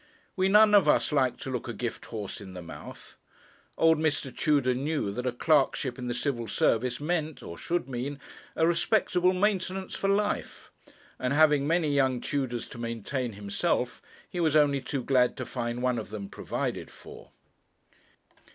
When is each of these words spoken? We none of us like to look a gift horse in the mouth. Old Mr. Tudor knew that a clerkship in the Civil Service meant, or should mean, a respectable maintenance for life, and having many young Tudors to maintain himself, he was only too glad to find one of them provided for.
We 0.35 0.49
none 0.49 0.73
of 0.73 0.87
us 0.87 1.11
like 1.11 1.37
to 1.41 1.51
look 1.51 1.67
a 1.67 1.73
gift 1.75 2.07
horse 2.07 2.41
in 2.41 2.53
the 2.53 2.63
mouth. 2.63 3.17
Old 3.77 3.99
Mr. 3.99 4.35
Tudor 4.35 4.73
knew 4.73 5.11
that 5.11 5.27
a 5.27 5.31
clerkship 5.31 5.99
in 5.99 6.07
the 6.07 6.15
Civil 6.15 6.47
Service 6.47 6.99
meant, 6.99 7.43
or 7.43 7.55
should 7.55 7.87
mean, 7.87 8.19
a 8.55 8.65
respectable 8.65 9.31
maintenance 9.33 9.93
for 9.93 10.07
life, 10.07 10.71
and 11.19 11.33
having 11.33 11.67
many 11.67 11.93
young 11.93 12.19
Tudors 12.19 12.65
to 12.69 12.79
maintain 12.79 13.33
himself, 13.33 14.01
he 14.27 14.39
was 14.39 14.55
only 14.55 14.81
too 14.81 15.03
glad 15.03 15.37
to 15.37 15.45
find 15.45 15.83
one 15.83 15.99
of 15.99 16.09
them 16.09 16.29
provided 16.29 16.89
for. 16.89 17.29